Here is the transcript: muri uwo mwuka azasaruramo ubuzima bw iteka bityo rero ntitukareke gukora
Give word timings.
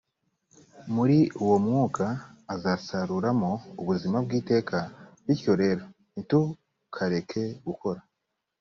muri 0.95 1.17
uwo 1.43 1.57
mwuka 1.65 2.05
azasaruramo 2.53 3.51
ubuzima 3.81 4.17
bw 4.25 4.31
iteka 4.39 4.77
bityo 5.23 5.53
rero 5.61 5.83
ntitukareke 6.13 7.43
gukora 7.67 8.01